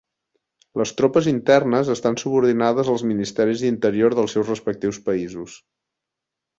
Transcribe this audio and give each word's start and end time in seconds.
Les 0.81 0.93
tropes 1.01 1.29
internes 1.31 1.91
estan 1.95 2.19
subordinades 2.23 2.91
als 2.95 3.05
ministeris 3.13 3.65
d'interior 3.67 4.19
dels 4.23 4.39
respectius 4.53 5.03
països. 5.13 5.65